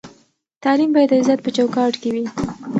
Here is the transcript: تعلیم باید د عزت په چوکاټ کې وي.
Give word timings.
تعلیم 0.63 0.89
باید 0.93 1.09
د 1.11 1.17
عزت 1.19 1.39
په 1.43 1.49
چوکاټ 1.57 1.93
کې 2.01 2.09
وي. 2.13 2.25